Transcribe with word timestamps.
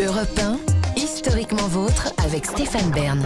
Europe 0.00 0.38
1, 0.38 0.60
historiquement 0.96 1.66
vôtre 1.66 2.12
avec 2.24 2.46
Stéphane 2.46 2.88
Bern. 2.92 3.20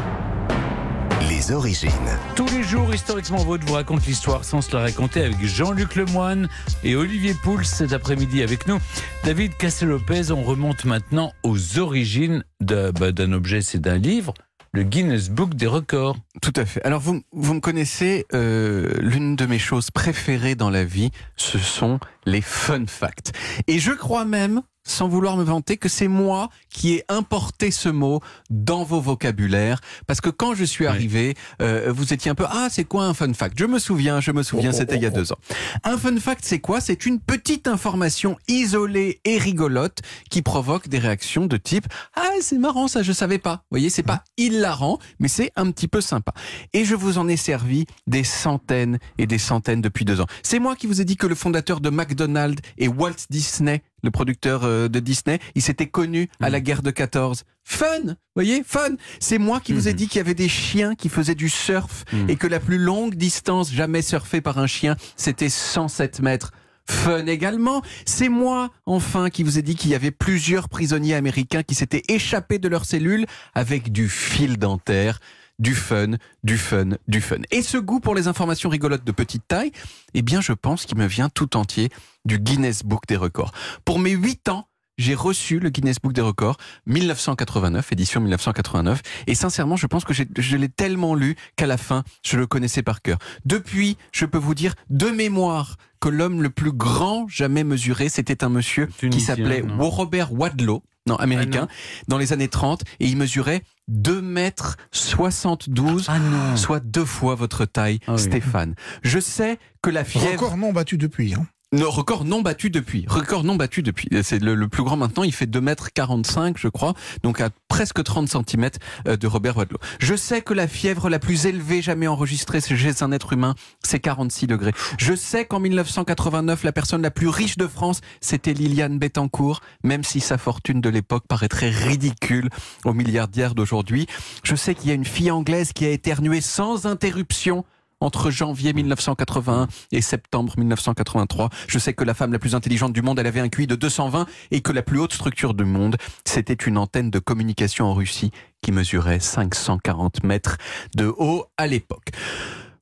Les 1.29 1.53
origines. 1.53 1.91
Tous 2.35 2.47
les 2.47 2.63
jours, 2.63 2.95
historiquement 2.95 3.45
vôtre 3.45 3.67
vous 3.67 3.75
raconte 3.75 4.07
l'histoire 4.07 4.43
sans 4.43 4.63
se 4.63 4.75
la 4.75 4.81
raconter 4.81 5.23
avec 5.23 5.45
Jean-Luc 5.45 5.97
Lemoine 5.97 6.49
et 6.83 6.97
Olivier 6.97 7.35
Pouls 7.35 7.65
cet 7.65 7.93
après-midi 7.93 8.43
avec 8.43 8.67
nous. 8.67 8.79
David 9.23 9.55
Cassel-Lopez, 9.59 10.31
on 10.31 10.43
remonte 10.43 10.87
maintenant 10.87 11.35
aux 11.43 11.79
origines 11.79 12.43
bah, 12.61 13.13
d'un 13.13 13.33
objet, 13.33 13.61
c'est 13.61 13.81
d'un 13.81 13.99
livre, 13.99 14.33
le 14.73 14.83
Guinness 14.83 15.29
Book 15.29 15.55
des 15.55 15.67
records. 15.67 16.17
Tout 16.41 16.55
à 16.57 16.65
fait. 16.65 16.83
Alors 16.85 17.01
vous, 17.01 17.21
vous 17.33 17.53
me 17.53 17.61
connaissez, 17.61 18.25
euh, 18.33 18.95
l'une 18.99 19.37
de 19.37 19.45
mes 19.45 19.59
choses 19.59 19.91
préférées 19.91 20.55
dans 20.55 20.71
la 20.71 20.85
vie, 20.85 21.11
ce 21.37 21.59
sont 21.59 22.01
les 22.27 22.41
fun 22.41 22.85
facts. 22.87 23.33
Et 23.67 23.79
je 23.79 23.93
crois 23.93 24.25
même, 24.25 24.63
sans 24.85 25.07
vouloir 25.07 25.37
me 25.37 25.45
vanter, 25.45 25.77
que 25.77 25.89
c'est 25.89 26.09
moi 26.09 26.49
qui 26.69 26.95
ai 26.95 27.05
importé 27.09 27.71
ce 27.71 27.89
mot 27.89 28.21
dans 28.51 28.83
vos 28.83 29.01
vocabulaires. 29.01 29.81
Parce 30.09 30.21
que 30.21 30.29
quand 30.31 30.55
je 30.55 30.65
suis 30.65 30.85
Oui. 30.87 30.91
arrivé, 30.91 31.35
euh, 31.61 31.93
vous 31.95 32.13
étiez 32.13 32.33
un 32.33 32.35
peu, 32.35 32.47
ah 32.49 32.67
c'est 32.69 32.83
quoi 32.83 33.05
un 33.05 33.15
fun 33.15 33.33
fact? 33.33 33.57
Je 33.59 33.65
me 33.67 33.79
souviens, 33.79 34.21
je 34.21 34.33
me 34.33 34.43
souviens, 34.43 34.73
c'était 34.73 34.97
il 34.97 35.03
y 35.03 35.07
a 35.07 35.11
deux 35.11 35.33
ans. 35.33 35.37
Un 35.85 35.97
fun 35.99 36.17
fact, 36.19 36.45
c'est 36.45 36.59
quoi? 36.59 36.81
C'est 36.81 37.07
une 37.07 37.21
petite 37.21 37.69
information 37.69 38.37
isolée 38.49 39.21
et 39.25 39.39
rigolote 39.39 39.99
qui 40.31 40.43
provoque 40.43 40.89
des 40.89 40.99
réactions 40.99 41.47
de 41.47 41.57
type 41.59 41.87
Ah, 42.17 42.31
c'est 42.41 42.59
marrant, 42.59 42.89
ça, 42.89 43.05
je 43.05 43.13
savais 43.13 43.39
pas. 43.39 43.55
Vous 43.71 43.77
voyez, 43.79 43.89
c'est 43.89 44.03
pas 44.03 44.25
hilarant, 44.37 44.99
mais 45.21 45.29
c'est 45.29 45.53
un 45.55 45.71
petit 45.71 45.87
peu 45.87 46.01
sympa. 46.01 46.33
Et 46.73 46.85
je 46.85 46.97
vous 46.97 47.19
en 47.19 47.29
ai 47.29 47.37
servi 47.37 47.87
des 48.09 48.25
centaines 48.25 48.99
et 49.19 49.29
des 49.29 49.39
centaines 49.39 49.81
depuis 49.81 50.05
deux 50.05 50.21
ans. 50.21 50.27
C'est 50.43 50.59
moi 50.59 50.75
qui 50.75 50.89
vous 50.89 51.01
ai 51.01 51.05
dit 51.05 51.17
que 51.17 51.29
le 51.29 51.37
fondateur 51.37 51.81
de 51.81 51.89
McDonald's 52.17 52.61
et 52.79 52.89
Walt 52.89 53.17
Disney, 53.31 53.83
le 54.03 54.11
producteur 54.11 54.65
euh, 54.65 54.89
de 54.89 55.01
Disney, 55.01 55.39
il 55.55 55.63
s'était 55.63 55.87
connu 55.87 56.29
à 56.41 56.51
la 56.51 56.61
guerre 56.61 56.83
de 56.83 56.91
14. 56.91 57.45
Fun, 57.65 58.17
voyez, 58.35 58.63
fun. 58.67 58.91
C'est 59.21 59.39
moi 59.39 59.61
qui 59.61 59.73
vous 59.73 59.89
ai 59.89 59.93
Mhm. 59.93 59.97
dit 59.97 60.09
qu'il 60.09 60.19
y 60.19 60.21
avait 60.21 60.35
des 60.35 60.49
chiens 60.49 60.95
qui 60.95 61.09
faisaient 61.09 61.35
du 61.35 61.49
surf 61.49 62.05
Mhm. 62.13 62.29
et 62.31 62.37
que 62.37 62.47
la 62.47 62.61
plus 62.61 62.79
longue 62.79 63.15
distance 63.15 63.73
jamais 63.73 64.03
surfée 64.03 64.41
par 64.41 64.59
un 64.59 64.67
chien, 64.67 64.97
c'était 65.17 65.49
107 65.49 66.21
mètres. 66.21 66.53
Fun 66.85 67.27
également. 67.27 67.81
C'est 68.05 68.29
moi, 68.29 68.71
enfin, 68.87 69.31
qui 69.31 69.45
vous 69.45 69.57
ai 69.59 69.63
dit 69.63 69.77
qu'il 69.77 69.91
y 69.93 69.95
avait 69.95 70.11
plusieurs 70.11 70.69
prisonniers 70.69 71.15
américains 71.15 71.63
qui 71.63 71.77
s'étaient 71.77 72.03
échappés 72.09 72.59
de 72.59 72.69
leurs 72.69 72.85
cellules 72.85 73.25
avec 73.55 73.93
du 73.93 74.09
fil 74.09 74.59
dentaire. 74.59 75.21
Du 75.59 75.75
fun, 75.75 76.17
du 76.43 76.59
fun, 76.59 76.91
du 77.07 77.21
fun. 77.21 77.39
Et 77.51 77.63
ce 77.63 77.79
goût 77.79 78.01
pour 78.01 78.15
les 78.15 78.27
informations 78.27 78.69
rigolotes 78.69 79.05
de 79.05 79.13
petite 79.13 79.47
taille, 79.47 79.71
eh 80.15 80.23
bien, 80.23 80.41
je 80.41 80.53
pense 80.53 80.87
qu'il 80.87 80.99
me 80.99 81.07
vient 81.07 81.29
tout 81.29 81.57
entier 81.57 81.91
du 82.25 82.39
Guinness 82.39 82.83
Book 82.85 83.03
des 83.07 83.17
records. 83.17 83.53
Pour 83.85 83.99
mes 83.99 84.13
8 84.13 84.49
ans, 84.49 84.69
j'ai 85.03 85.15
reçu 85.15 85.59
le 85.59 85.69
Guinness 85.69 85.97
Book 86.01 86.13
des 86.13 86.21
records 86.21 86.57
1989, 86.87 87.93
édition 87.93 88.21
1989. 88.21 89.03
Et 89.27 89.35
sincèrement, 89.35 89.77
je 89.77 89.87
pense 89.89 90.05
que 90.05 90.15
je 90.15 90.57
l'ai 90.57 90.69
tellement 90.69 91.15
lu 91.15 91.35
qu'à 91.57 91.67
la 91.67 91.77
fin, 91.77 92.05
je 92.25 92.37
le 92.37 92.47
connaissais 92.47 92.83
par 92.83 93.03
cœur. 93.03 93.19
Depuis, 93.45 93.97
je 94.13 94.27
peux 94.27 94.39
vous 94.39 94.55
dire 94.55 94.75
de 94.91 95.07
mémoire 95.07 95.77
que 96.01 96.09
l'homme 96.09 96.41
le 96.41 96.51
plus 96.51 96.73
grand 96.73 97.27
jamais 97.29 97.65
mesuré, 97.65 98.09
c'était 98.09 98.45
un 98.45 98.49
monsieur 98.49 98.87
qui 99.11 99.21
s'appelait. 99.21 99.65
Robert 99.79 100.33
Wadlow, 100.33 100.83
non, 101.07 101.17
américain, 101.17 101.67
dans 102.07 102.19
les 102.19 102.33
années 102.33 102.49
30, 102.49 102.83
et 103.01 103.07
il 103.07 103.17
mesurait 103.17 103.63
2 103.89 104.23
mètres 104.23 104.77
72, 104.93 106.07
Ah 106.09 106.19
non 106.21 106.57
soit 106.57 106.79
deux 106.81 107.05
fois 107.05 107.35
votre 107.35 107.65
taille, 107.65 107.99
Ah 108.07 108.15
oui. 108.15 108.21
Stéphane. 108.21 108.75
Je 109.03 109.19
sais 109.19 109.59
que 109.83 109.91
la 109.91 110.05
fièvre... 110.05 110.31
Record 110.31 110.57
non 110.57 110.73
battu 110.73 110.97
depuis. 110.97 111.35
Hein. 111.35 111.47
Record 111.73 112.27
non 112.27 112.43
battu 112.43 112.69
depuis. 112.69 113.07
Record 113.09 113.45
non 113.45 113.57
battu 113.57 113.83
depuis. 113.83 114.09
C'est 114.23 114.43
le, 114.43 114.69
plus 114.69 114.83
grand 114.83 114.99
maintenant. 114.99 115.23
Il 115.23 115.33
fait 115.33 115.47
2 115.47 115.61
mètres 115.61 115.89
45, 115.95 116.59
je 116.59 116.69
crois. 116.69 116.93
Donc 117.23 117.41
à 117.41 117.49
presque 117.69 118.05
30 118.05 118.29
cm 118.29 118.71
de 119.07 119.27
Robert 119.27 119.57
Wadlow. 119.57 119.79
Je 119.99 120.15
sais 120.15 120.43
que 120.43 120.53
la 120.53 120.69
fièvre 120.69 121.09
la 121.09 121.19
plus 121.19 121.47
élevée 121.47 121.81
jamais 121.81 122.07
enregistrée 122.07 122.61
chez 122.61 123.03
un 123.03 123.13
être 123.13 123.33
humain, 123.33 123.55
c'est 123.83 124.01
46 124.01 124.47
degrés. 124.47 124.73
Je 124.99 125.15
sais 125.15 125.47
qu'en 125.47 125.61
1989, 125.61 126.63
la 126.65 126.73
personne 126.73 127.01
la 127.01 127.11
plus 127.11 127.29
riche 127.29 127.57
de 127.57 127.67
France, 127.67 128.03
c'était 128.21 128.53
Liliane 128.53 128.99
Bettencourt, 128.99 129.61
même 129.83 130.05
si 130.05 130.21
sa 130.21 130.37
fortune 130.37 130.83
de 130.83 130.91
l'époque 130.91 131.25
paraîtrait 131.27 131.71
ridicule 131.71 132.51
aux 132.85 132.93
milliardaires 132.93 133.55
d'aujourd'hui. 133.55 134.07
Je 134.45 134.55
sais 134.55 134.75
qu'il 134.75 134.89
y 134.89 134.93
a 134.93 134.95
une 134.95 135.07
fille 135.07 135.31
anglaise 135.31 135.73
qui 135.73 135.87
a 135.87 135.91
éternué 135.91 136.43
sans 136.43 136.87
interruption 136.87 137.65
entre 138.03 138.31
janvier 138.31 138.73
1981 138.73 139.69
et 139.93 140.01
septembre 140.01 140.55
1983. 140.59 141.51
Je 141.69 141.79
sais 141.79 141.95
que 141.95 142.05
la 142.05 142.15
femme 142.15 142.33
la 142.33 142.39
plus 142.39 142.55
intelligente 142.55 142.93
du 142.93 143.03
monde, 143.03 143.19
elle 143.19 143.27
avait 143.27 143.41
un 143.41 143.49
QI 143.49 143.67
de 143.67 143.77
220 143.77 144.27
et 144.51 144.61
que 144.61 144.73
la 144.73 144.83
plus 144.83 144.99
haute 144.99 145.13
structure 145.13 145.55
du 145.55 145.65
monde, 145.65 145.97
c'était 146.25 146.53
une 146.55 146.79
antenne 146.79 147.11
de 147.11 147.19
communication 147.19 147.87
en 147.87 147.95
Russie 147.95 148.31
qui 148.63 148.73
mesurait 148.73 149.21
540 149.21 150.25
mètres 150.25 150.57
de 150.97 151.07
haut 151.07 151.47
à 151.57 151.67
l'époque. 151.67 152.11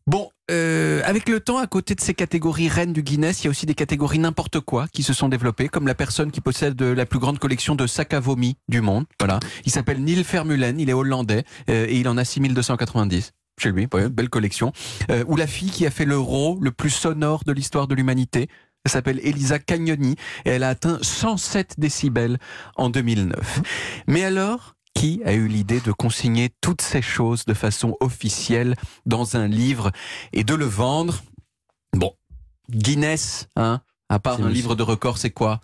Bon, 0.07 0.31
euh, 0.51 1.03
avec 1.05 1.29
le 1.29 1.39
temps, 1.39 1.59
à 1.59 1.67
côté 1.67 1.95
de 1.95 2.01
ces 2.01 2.15
catégories 2.15 2.69
reines 2.69 2.93
du 2.93 3.03
Guinness, 3.03 3.43
il 3.43 3.45
y 3.45 3.47
a 3.49 3.51
aussi 3.51 3.67
des 3.67 3.75
catégories 3.75 4.19
n'importe 4.19 4.59
quoi 4.59 4.89
qui 4.93 5.03
se 5.03 5.13
sont 5.13 5.29
développées, 5.29 5.69
comme 5.69 5.87
la 5.87 5.95
personne 5.95 6.33
qui 6.33 6.41
possède 6.41 6.81
la 6.83 7.07
plus 7.07 7.21
grande 7.21 7.39
collection 7.39 7.77
de 7.77 7.87
sacs 7.87 8.15
à 8.15 8.21
vomi 8.21 8.57
du 8.69 8.81
monde. 8.81 9.05
Voilà, 9.21 9.39
il 9.65 9.71
s'appelle 9.71 10.03
Neil 10.03 10.23
Vermeulen, 10.23 10.81
il 10.81 10.91
est 10.91 10.95
hollandais 10.95 11.45
euh, 11.69 11.87
et 11.89 11.97
il 11.99 12.09
en 12.09 12.17
a 12.17 12.25
6290 12.25 13.33
chez 13.61 13.73
lui, 13.73 13.87
ouais, 13.93 14.09
belle 14.09 14.31
collection. 14.31 14.73
Euh, 15.11 15.25
ou 15.29 15.37
la 15.37 15.47
fille 15.47 15.71
qui 15.71 15.87
a 15.87 15.91
fait 15.91 16.05
l'euro 16.05 16.59
le 16.61 16.73
plus 16.73 16.91
sonore 16.91 17.43
de 17.45 17.53
l'histoire 17.53 17.87
de 17.87 17.95
l'humanité. 17.95 18.49
Elle 18.85 18.91
s'appelle 18.91 19.21
Elisa 19.23 19.59
Cagnoni 19.59 20.17
et 20.45 20.51
elle 20.51 20.63
a 20.63 20.71
atteint 20.71 20.99
107 21.03 21.79
décibels 21.79 22.39
en 22.77 22.89
2009. 22.89 23.61
Mais 24.07 24.25
alors, 24.25 24.75
qui 24.95 25.21
a 25.25 25.35
eu 25.35 25.49
l'idée 25.49 25.81
de 25.81 25.93
consigner 25.93 26.51
toutes 26.61 26.81
ces 26.81 27.03
choses 27.03 27.45
de 27.45 27.55
façon 27.55 27.97
officielle 28.01 28.77
dans 29.07 29.37
un 29.37 29.49
livre 29.49 29.93
et 30.33 30.45
de 30.45 30.55
le 30.55 30.65
vendre? 30.65 31.23
Bon, 31.95 32.15
Guinness, 32.71 33.49
hein 33.57 33.83
à 34.09 34.19
part 34.19 34.43
un 34.43 34.51
livre 34.51 34.75
de 34.75 34.83
record, 34.83 35.19
c'est 35.19 35.31
quoi? 35.31 35.61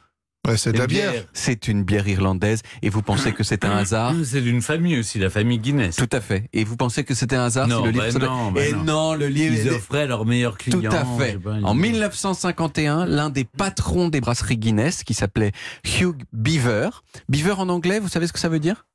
Ouais, 0.47 0.57
c'est 0.57 0.73
de 0.73 0.79
la 0.79 0.85
Une 0.85 0.89
bière. 0.91 1.13
C'est 1.33 1.69
une 1.69 1.83
bière 1.83 2.07
irlandaise 2.09 2.63
et 2.83 2.89
vous 2.89 3.03
pensez 3.03 3.33
que 3.33 3.43
c'est 3.45 3.65
un 3.65 3.77
hasard 3.77 4.15
C'est 4.25 4.41
d'une 4.41 4.63
famille 4.63 4.99
aussi, 4.99 5.19
la 5.19 5.31
famille 5.31 5.59
Guinness. 5.59 5.97
Tout 5.97 6.09
à 6.13 6.21
fait. 6.21 6.49
Et 6.53 6.65
vous 6.65 6.77
pensez 6.77 7.05
que 7.05 7.15
c'était 7.15 7.37
un 7.37 7.45
hasard 7.45 7.67
Non, 7.69 7.79
si 7.81 7.85
le 7.87 7.91
livre 7.91 8.05
bah 8.05 8.11
ça 8.13 8.19
non, 8.21 8.53
bah 8.53 8.65
Et 8.65 8.73
non. 8.73 8.85
non, 8.85 9.15
le 9.15 9.27
livre 9.29 9.57
Ils 9.57 9.71
offraient 9.71 10.03
à 10.03 10.07
leurs 10.07 10.25
meilleurs 10.27 10.57
Tout 10.57 10.71
clients. 10.79 10.91
à 10.93 11.05
je 11.19 11.23
fait. 11.25 11.39
pas, 11.39 11.55
En 11.63 11.75
ils- 11.75 11.81
1951, 11.81 13.07
l'un 13.07 13.31
des 13.31 13.45
patrons 13.45 14.09
des 14.09 14.21
brasseries 14.21 14.59
Guinness, 14.59 15.03
qui 15.05 15.15
s'appelait 15.15 15.53
Hugh 16.01 16.23
Beaver. 16.33 16.91
Beaver 17.29 17.53
en 17.59 17.69
anglais, 17.69 17.99
vous 18.01 18.09
savez 18.09 18.27
ce 18.27 18.33
que 18.33 18.39
ça 18.39 18.49
veut 18.49 18.61
dire? 18.61 18.87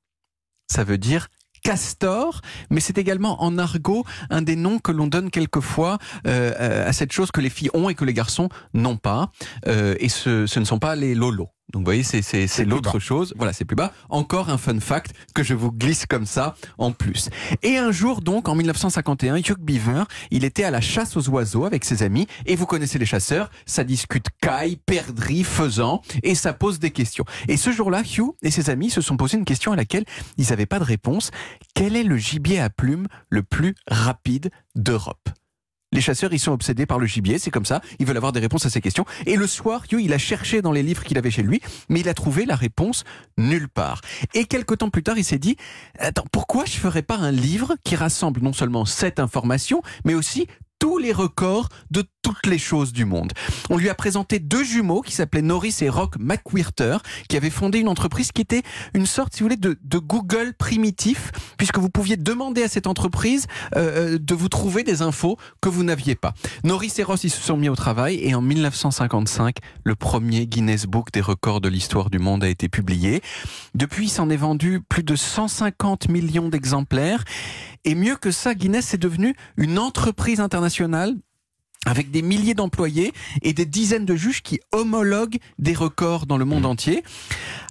Ça 0.72 0.84
veut 0.86 0.98
dire 0.98 1.28
castor, 1.64 2.42
mais 2.70 2.80
c'est 2.80 2.98
également 2.98 3.42
en 3.44 3.58
argot 3.58 4.06
un 4.30 4.42
des 4.42 4.56
noms 4.56 4.80
que 4.80 4.92
l'on 4.92 5.08
donne 5.08 5.30
quelquefois 5.30 5.98
euh, 6.28 6.88
à 6.88 6.94
cette 6.94 7.12
chose 7.12 7.32
que 7.32 7.42
les 7.42 7.50
filles 7.50 7.70
ont 7.74 7.90
et 7.90 7.96
que 7.96 8.06
les 8.06 8.14
garçons 8.14 8.50
n'ont 8.74 8.98
pas. 8.98 9.32
Euh, 9.68 9.96
et 10.00 10.10
ce, 10.10 10.46
ce 10.46 10.60
ne 10.60 10.66
sont 10.66 10.80
pas 10.80 10.96
les 10.96 11.16
lolos. 11.16 11.50
Donc 11.72 11.82
vous 11.82 11.86
voyez, 11.86 12.04
c'est, 12.04 12.22
c'est, 12.22 12.48
c'est 12.48 12.64
plus 12.64 12.72
l'autre 12.72 13.00
chose. 13.00 13.34
Voilà, 13.38 13.54
c'est 13.54 13.66
plus 13.66 13.76
bas. 13.76 13.94
Encore 14.10 14.50
un 14.50 14.58
fun 14.58 14.80
fact 14.80 15.14
que 15.34 15.44
je 15.44 15.54
vous 15.54 15.72
glisse 15.72 16.06
comme 16.06 16.26
ça 16.26 16.56
en 16.78 16.92
plus. 16.92 17.30
Et 17.64 17.78
un 17.78 17.92
jour 17.92 18.22
donc, 18.22 18.48
en 18.50 18.56
1951, 18.56 19.38
Hugh 19.38 19.60
Beaver, 19.60 20.04
il 20.32 20.44
était 20.44 20.64
à 20.64 20.72
la 20.72 20.82
chasse 20.82 21.16
aux 21.18 21.30
oiseaux 21.30 21.66
avec 21.66 21.86
ses 21.86 22.04
amis. 22.04 22.28
Et 22.46 22.56
vous 22.56 22.66
connaissez 22.66 23.00
les 23.00 23.06
chasseurs, 23.06 23.50
ça 23.66 23.84
discute 23.84 24.28
caille, 24.42 24.78
perdrix, 24.86 25.44
faisan, 25.44 26.02
et 26.24 26.36
ça 26.36 26.54
pose 26.54 26.80
des 26.80 26.92
questions. 26.92 27.26
Et 27.48 27.58
ce 27.58 27.72
jour-là, 27.72 28.02
Hugh 28.02 28.32
et 28.42 28.52
ses 28.52 28.70
amis 28.70 28.90
se 28.90 29.02
sont 29.02 29.18
posé 29.18 29.38
une 29.38 29.46
question 29.46 29.72
à 29.72 29.76
laquelle 29.76 30.06
ils 30.38 30.50
n'avaient 30.50 30.66
pas 30.66 30.80
de 30.80 30.84
réponse. 30.84 31.32
Quel 31.74 31.96
est 31.96 32.04
le 32.04 32.18
gibier 32.18 32.60
à 32.60 32.70
plumes 32.70 33.08
le 33.30 33.44
plus 33.44 33.76
rapide 33.88 34.52
d'Europe? 34.76 35.30
Les 35.92 36.02
chasseurs, 36.02 36.34
ils 36.34 36.40
sont 36.40 36.52
obsédés 36.54 36.86
par 36.86 37.00
le 37.00 37.06
gibier, 37.06 37.38
c'est 37.38 37.52
comme 37.52 37.66
ça. 37.66 37.82
Ils 38.00 38.06
veulent 38.06 38.18
avoir 38.18 38.32
des 38.32 38.40
réponses 38.40 38.66
à 38.66 38.70
ces 38.70 38.82
questions. 38.82 39.06
Et 39.26 39.36
le 39.36 39.48
soir, 39.48 39.84
Hugh, 39.92 40.02
il 40.02 40.14
a 40.14 40.18
cherché 40.18 40.62
dans 40.62 40.72
les 40.72 40.84
livres 40.84 41.04
qu'il 41.04 41.18
avait 41.18 41.32
chez 41.32 41.44
lui, 41.44 41.62
mais 41.90 42.00
il 42.00 42.10
a 42.10 42.14
trouvé 42.14 42.46
la 42.46 42.56
réponse 42.56 43.04
nulle 43.38 43.68
part. 43.68 44.02
Et 44.34 44.46
quelque 44.46 44.74
temps 44.74 44.90
plus 44.90 45.04
tard, 45.04 45.18
il 45.18 45.26
s'est 45.26 45.40
dit, 45.40 45.58
attends, 46.00 46.26
pourquoi 46.32 46.66
je 46.66 46.78
ferais 46.78 47.02
pas 47.02 47.18
un 47.18 47.32
livre 47.32 47.76
qui 47.84 47.96
rassemble 47.96 48.42
non 48.42 48.54
seulement 48.54 48.86
cette 48.86 49.20
information, 49.20 49.82
mais 50.06 50.14
aussi 50.14 50.48
tous 50.80 50.98
les 50.98 51.12
records 51.12 51.70
de 51.92 52.04
toutes 52.24 52.48
les 52.48 52.58
choses 52.58 52.94
du 52.94 53.06
monde? 53.06 53.34
On 53.70 53.78
lui 53.78 53.90
a 53.90 53.96
présenté 53.96 54.40
deux 54.40 54.64
jumeaux 54.64 55.02
qui 55.02 55.12
s'appelaient 55.12 55.42
Norris 55.42 55.76
et 55.82 55.90
Rock 55.90 56.16
McWhirter, 56.20 56.98
qui 57.28 57.38
avaient 57.38 57.50
fondé 57.50 57.80
une 57.80 57.88
entreprise 57.88 58.32
qui 58.32 58.42
était 58.42 58.64
une 58.94 59.06
sorte, 59.06 59.34
si 59.34 59.44
vous 59.44 59.50
voulez, 59.50 59.58
de 59.58 59.98
Google 60.00 60.54
primitif, 60.58 61.32
puisque 61.62 61.78
vous 61.78 61.92
pouviez 61.92 62.18
demander 62.18 62.64
à 62.64 62.68
cette 62.68 62.88
entreprise 62.88 63.46
euh, 63.76 64.16
euh, 64.16 64.18
de 64.18 64.34
vous 64.34 64.50
trouver 64.50 64.84
des 64.84 65.04
infos 65.04 65.38
que 65.62 65.70
vous 65.70 65.84
n'aviez 65.84 66.16
pas. 66.16 66.34
Norris 66.64 66.92
et 66.98 67.04
Ross, 67.04 67.24
ils 67.24 67.30
se 67.30 67.40
sont 67.40 67.56
mis 67.56 67.70
au 67.70 67.76
travail 67.76 68.16
et 68.16 68.34
en 68.34 68.42
1955, 68.42 69.58
le 69.84 69.94
premier 69.94 70.48
Guinness 70.48 70.88
Book 70.88 71.12
des 71.12 71.22
records 71.22 71.62
de 71.62 71.70
l'histoire 71.70 72.10
du 72.10 72.18
monde 72.18 72.44
a 72.44 72.50
été 72.50 72.68
publié. 72.68 73.22
Depuis, 73.76 74.08
il 74.08 74.10
s'en 74.10 74.32
est 74.32 74.38
vendu 74.38 74.82
plus 74.82 75.04
de 75.04 75.16
150 75.16 76.10
millions 76.10 76.50
d'exemplaires. 76.50 77.26
Et 77.86 77.94
mieux 77.94 78.16
que 78.16 78.32
ça, 78.32 78.56
Guinness 78.56 78.96
est 78.96 78.98
devenu 78.98 79.36
une 79.56 79.78
entreprise 79.78 80.40
internationale 80.40 81.16
avec 81.86 82.12
des 82.12 82.22
milliers 82.22 82.54
d'employés 82.54 83.12
et 83.42 83.54
des 83.54 83.66
dizaines 83.66 84.06
de 84.06 84.16
juges 84.16 84.44
qui 84.44 84.60
homologuent 84.72 85.38
des 85.58 85.74
records 85.74 86.26
dans 86.28 86.38
le 86.38 86.46
monde 86.46 86.66
entier. 86.66 87.04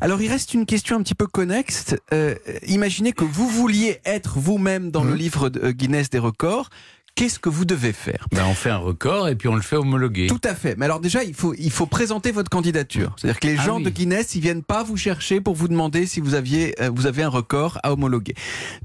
Alors 0.00 0.20
il 0.20 0.28
reste 0.28 0.52
une 0.54 0.66
question 0.66 0.96
un 0.96 1.02
petit 1.02 1.14
peu 1.14 1.26
connexe. 1.28 1.94
Euh, 2.12 2.34
imaginez 2.66 3.12
que 3.12 3.24
vous 3.24 3.48
vouliez 3.48 4.00
être 4.04 4.38
vous-même 4.38 4.90
dans 4.90 5.04
le 5.04 5.12
Mhm. 5.12 5.16
livre 5.16 5.48
de 5.48 5.60
euh, 5.60 5.72
Guinness 5.72 6.10
des 6.10 6.18
records. 6.18 6.70
Qu'est-ce 7.14 7.38
que 7.38 7.48
vous 7.50 7.64
devez 7.64 7.92
faire 7.92 8.26
Ben, 8.32 8.44
on 8.48 8.54
fait 8.54 8.70
un 8.70 8.78
record 8.78 9.28
et 9.28 9.34
puis 9.36 9.48
on 9.48 9.54
le 9.54 9.60
fait 9.62 9.76
homologuer. 9.76 10.26
Tout 10.26 10.40
à 10.44 10.54
fait. 10.54 10.74
Mais 10.78 10.86
alors 10.86 11.00
déjà, 11.00 11.22
il 11.22 11.34
faut, 11.34 11.54
il 11.58 11.70
faut 11.70 11.86
présenter 11.86 12.32
votre 12.32 12.48
candidature. 12.48 13.14
C'est-à-dire 13.18 13.40
que 13.40 13.46
les 13.46 13.56
Ah 13.58 13.64
gens 13.64 13.76
oui. 13.76 13.82
de 13.84 13.90
Guinness, 13.90 14.34
ils 14.34 14.40
viennent 14.40 14.62
pas 14.62 14.82
vous 14.82 14.96
chercher 14.96 15.40
pour 15.40 15.54
vous 15.54 15.68
demander 15.68 16.06
si 16.06 16.20
vous 16.20 16.34
aviez, 16.34 16.74
euh, 16.80 16.90
vous 16.94 17.06
avez 17.06 17.22
un 17.22 17.28
record 17.28 17.78
à 17.82 17.92
homologuer. 17.92 18.34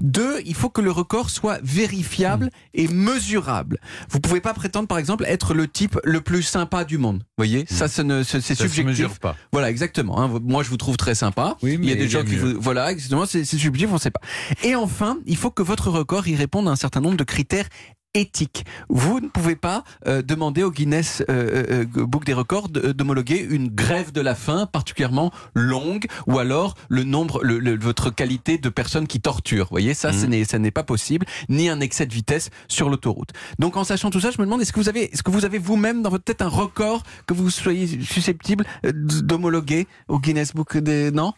Deux, 0.00 0.40
il 0.44 0.54
faut 0.54 0.68
que 0.68 0.80
le 0.82 0.90
record 0.90 1.30
soit 1.30 1.58
vérifiable 1.62 2.50
et 2.74 2.88
mesurable. 2.88 3.78
Vous 4.10 4.20
pouvez 4.20 4.40
pas 4.40 4.52
prétendre, 4.54 4.86
par 4.88 4.98
exemple, 4.98 5.24
être 5.26 5.54
le 5.54 5.66
type 5.68 5.98
le 6.04 6.20
plus 6.20 6.42
sympa 6.42 6.84
du 6.84 6.98
monde. 6.98 7.18
Vous 7.20 7.44
voyez, 7.44 7.64
ça, 7.68 7.86
ne- 8.04 8.22
ce- 8.22 8.40
c'est 8.40 8.54
Ça 8.54 8.64
se 8.64 8.68
subjectif. 8.68 8.84
mesure 8.86 9.18
pas. 9.18 9.34
Voilà, 9.52 9.70
exactement. 9.70 10.20
hein. 10.20 10.40
Moi, 10.44 10.62
je 10.62 10.68
vous 10.68 10.76
trouve 10.76 10.96
très 10.98 11.14
sympa. 11.14 11.56
Oui, 11.62 11.78
il 11.80 11.84
y 11.88 11.92
a 11.92 11.94
mais 11.94 12.00
des 12.00 12.08
gens 12.08 12.22
qui 12.24 12.36
vous, 12.36 12.60
voilà, 12.60 12.92
exactement. 12.92 13.24
C'est 13.24 13.44
c'est 13.44 13.56
subjectif, 13.56 13.90
on 13.90 13.94
ne 13.94 14.00
sait 14.00 14.10
pas. 14.10 14.20
Et 14.62 14.74
enfin, 14.74 15.18
il 15.26 15.36
faut 15.36 15.50
que 15.50 15.62
votre 15.62 15.88
record 15.90 16.28
y 16.28 16.34
réponde 16.36 16.68
à 16.68 16.70
un 16.70 16.76
certain 16.76 17.00
nombre 17.00 17.16
de 17.16 17.24
critères 17.24 17.66
éthiques. 18.16 18.64
Vous 18.88 19.20
ne 19.20 19.28
pouvez 19.28 19.56
pas 19.56 19.84
euh, 20.06 20.22
demander 20.22 20.62
au 20.62 20.70
Guinness 20.70 21.22
euh, 21.28 21.84
euh, 21.96 22.06
Book 22.06 22.24
des 22.24 22.32
records 22.32 22.68
d'homologuer 22.68 23.46
une 23.48 23.68
grève 23.68 24.12
de 24.12 24.20
la 24.20 24.34
faim 24.34 24.66
particulièrement 24.66 25.32
longue 25.54 26.06
ou 26.26 26.38
alors 26.38 26.74
le 26.88 27.04
nombre, 27.04 27.44
le, 27.44 27.58
le- 27.58 27.78
votre 27.78 28.10
qualité 28.10 28.58
de 28.58 28.68
personnes 28.68 29.06
qui 29.06 29.20
torturent. 29.20 29.66
Vous 29.66 29.70
voyez, 29.74 29.94
ça, 29.94 30.12
ce 30.12 30.26
n'est, 30.26 30.44
ça 30.44 30.58
n'est 30.58 30.70
pas 30.70 30.82
possible, 30.82 31.26
ni 31.48 31.68
un 31.68 31.80
excès 31.80 32.06
de 32.06 32.14
vitesse 32.14 32.50
sur 32.68 32.88
l'autoroute. 32.88 33.30
Donc, 33.58 33.76
en 33.76 33.84
sachant 33.84 34.10
tout 34.10 34.20
ça, 34.20 34.30
je 34.30 34.38
me 34.40 34.44
demande 34.46 34.60
est-ce 34.62 34.72
que 34.72 34.80
vous 34.80 34.88
avez, 34.88 35.12
est-ce 35.12 35.22
que 35.22 35.30
vous 35.30 35.44
avez 35.44 35.58
vous-même 35.58 36.02
dans 36.02 36.10
votre 36.10 36.24
tête 36.24 36.42
un 36.42 36.48
record 36.48 37.02
que 37.26 37.34
vous 37.34 37.50
soyez 37.50 38.02
susceptible 38.02 38.64
euh, 38.84 38.92
d'homologuer 38.94 39.86
au 40.08 40.18
Guinness 40.18 40.54
Book 40.54 40.76
des 40.78 41.10
non? 41.10 41.32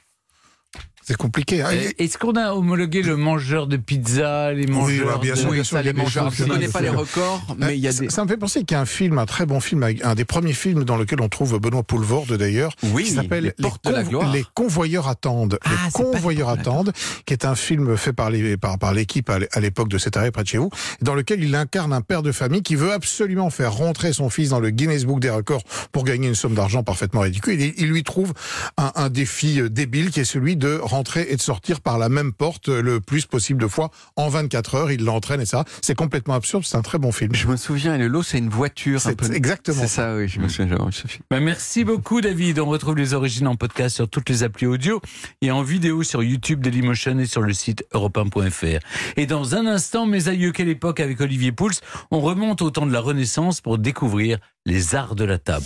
C'est 1.08 1.16
compliqué. 1.16 1.62
hein. 1.62 1.69
Euh, 1.72 1.90
Est-ce 1.99 2.19
qu'on 2.19 2.32
a 2.37 2.52
homologué 2.52 3.00
le 3.00 3.16
mangeur 3.16 3.66
de 3.66 3.78
pizza, 3.78 4.52
les 4.52 4.66
mangeurs 4.66 5.06
bah, 5.14 5.19
bien 5.22 5.32
de- 5.32 5.38
sûr, 5.38 5.49
Oui, 5.50 5.62
bien 5.62 5.78
a 5.78 5.82
les 5.82 5.93
mangeurs. 5.94 6.31
Je 6.31 6.44
ne 6.44 6.49
connais 6.50 6.69
pas 6.69 6.82
les 6.82 6.88
sûr. 6.90 6.99
records, 6.99 7.56
mais 7.56 7.78
il 7.78 7.81
y 7.81 7.87
a 7.87 7.90
Euh, 7.90 7.93
ça, 7.94 8.00
des. 8.02 8.10
ça 8.10 8.25
me 8.25 8.28
fait 8.28 8.37
penser 8.37 8.60
qu'il 8.64 8.75
y 8.75 8.78
a 8.78 8.82
un 8.82 8.84
film, 8.84 9.16
un 9.19 9.25
très 9.25 9.46
bon 9.46 9.58
film, 9.58 9.82
un 10.05 10.14
des 10.14 10.26
premiers 10.26 10.52
films 10.52 10.84
dans 10.84 10.99
lequel 10.99 11.22
on 11.22 11.31
trouve 11.31 11.58
Benoît 11.58 11.82
Poulvorde 11.82 12.34
d'ailleurs, 12.37 12.72
Oui, 12.93 13.05
qui 13.05 13.12
s'appelle 13.12 13.55
les 13.58 14.44
Convoyeurs 14.55 15.08
attendent. 15.08 15.58
Ah, 15.64 15.70
les 15.87 15.93
Convoyeurs 15.93 16.50
attendent, 16.50 16.93
qui 17.25 17.32
est 17.32 17.46
un 17.46 17.55
film 17.55 17.96
fait 17.96 18.12
par 18.12 18.28
les- 18.28 18.58
par, 18.58 18.78
par 18.78 18.93
l'équipe 18.93 19.31
à 19.31 19.38
l'é- 19.38 19.49
à 19.52 19.60
l'époque 19.60 19.88
de 19.88 19.96
cet 19.96 20.19
arrêt 20.19 20.31
près 20.31 20.43
de 20.43 20.49
chez 20.49 20.58
vous, 20.58 20.69
dans 21.00 21.14
lequel 21.14 21.43
il 21.43 21.55
incarne 21.55 21.94
un 21.94 22.02
père 22.02 22.22
de 22.22 22.32
famille 22.32 22.60
qui 22.62 22.75
veut 22.75 22.93
absolument 22.93 23.49
faire 23.49 23.72
rentrer 23.72 24.12
son 24.12 24.28
fils 24.28 24.50
dans 24.50 24.60
le 24.60 24.69
Guinness 24.69 25.06
Book 25.06 25.20
des 25.20 25.31
records 25.31 25.62
pour 25.90 26.05
gagner 26.05 26.28
une 26.28 26.34
somme 26.34 26.55
d'argent 26.55 26.82
parfaitement 26.82 27.20
ridicule. 27.22 27.58
Il 27.78 27.87
lui 27.88 28.05
trouve 28.05 28.34
un, 28.76 28.93
un 28.94 29.08
défi 29.08 29.58
euh, 29.58 29.70
débile 29.70 30.10
qui 30.10 30.20
est 30.20 30.25
celui 30.25 30.56
de 30.56 30.76
rentrer 30.82 30.98
et 31.17 31.37
de 31.37 31.41
sortir 31.41 31.81
par 31.81 31.99
la 31.99 32.09
même 32.09 32.33
porte 32.33 32.69
le 32.69 33.00
plus 33.00 33.27
possible 33.27 33.61
de 33.61 33.69
fois 33.69 33.91
en 34.17 34.29
24 34.29 34.75
heures. 34.75 34.91
Il 34.91 35.05
l'entraîne 35.05 35.41
et 35.41 35.47
ça. 35.47 35.65
C'est 35.83 35.95
complètement 35.95 36.35
absurde. 36.35 36.65
C'est 36.65 36.77
un 36.77 36.83
très 36.83 36.99
bon 36.99 37.12
film. 37.12 37.35
Je 37.35 37.47
me 37.47 37.56
souviens, 37.56 37.95
et 37.95 37.99
le 37.99 38.09
lot, 38.09 38.23
c'est 38.23 38.39
une 38.39 38.49
voiture. 38.49 39.00
un 39.06 39.15
peu... 39.15 39.33
exactement 39.33 39.81
C'est 39.81 39.89
ça, 39.89 40.17
oui, 40.17 40.29
je 40.29 40.41
me 40.41 40.49
souviens. 40.49 40.77
j'avais 40.77 40.93
Sophie. 40.93 41.21
Ben, 41.31 41.41
merci 41.41 41.85
beaucoup 41.85 42.21
David. 42.21 42.59
On 42.59 42.67
retrouve 42.67 42.97
les 42.97 43.15
origines 43.15 43.47
en 43.47 43.56
podcast 43.56 43.97
sur 43.97 44.09
toutes 44.09 44.29
les 44.29 44.43
applis 44.43 44.67
audio 44.67 45.00
et 45.41 45.50
en 45.50 45.62
vidéo 45.62 46.03
sur 46.03 46.23
YouTube 46.23 46.61
Dailymotion 46.61 47.19
et 47.19 47.27
sur 47.27 47.43
le 47.43 47.53
site 47.53 47.85
europe1.fr. 47.94 48.81
Et 49.17 49.27
dans 49.27 49.55
un 49.55 49.67
instant, 49.67 50.06
mes 50.06 50.29
aïeux, 50.29 50.53
quelle 50.53 50.69
époque 50.69 51.01
avec 51.01 51.21
Olivier 51.21 51.53
Pouls, 51.53 51.71
on 52.11 52.21
remonte 52.21 52.62
au 52.62 52.71
temps 52.71 52.87
de 52.87 52.93
la 52.93 53.01
Renaissance 53.01 53.61
pour 53.61 53.79
découvrir 53.79 54.39
les 54.67 54.94
arts 54.94 55.15
de 55.15 55.25
la 55.25 55.39
table. 55.39 55.65